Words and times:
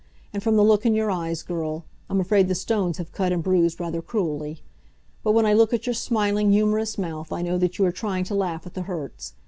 And 0.33 0.41
from 0.41 0.55
the 0.55 0.63
look 0.63 0.83
in 0.83 0.95
your 0.95 1.11
eyes, 1.11 1.43
girl, 1.43 1.85
I'm 2.09 2.19
afraid 2.19 2.47
the 2.47 2.55
stones 2.55 2.97
have 2.97 3.11
cut 3.11 3.31
and 3.31 3.43
bruised 3.43 3.79
rather 3.79 4.01
cruelly. 4.01 4.63
But 5.21 5.33
when 5.33 5.45
I 5.45 5.53
look 5.53 5.75
at 5.75 5.85
your 5.85 5.93
smiling, 5.93 6.51
humorous 6.51 6.97
mouth 6.97 7.31
I 7.31 7.43
know 7.43 7.59
that 7.59 7.77
you 7.77 7.85
are 7.85 7.91
trying 7.91 8.23
to 8.23 8.33
laugh 8.33 8.65
at 8.65 8.73
the 8.73 8.81
hurts. 8.89 9.35